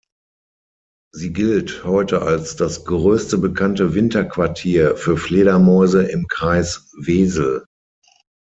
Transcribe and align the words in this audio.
Sie 1.13 1.31
gilt 1.31 1.83
heute 1.85 2.23
als 2.23 2.55
das 2.55 2.85
größte 2.85 3.37
bekannte 3.37 3.93
Winterquartier 3.93 4.97
für 4.97 5.15
Fledermäuse 5.15 6.01
im 6.05 6.25
Kreis 6.27 6.91
Wesel. 6.97 7.65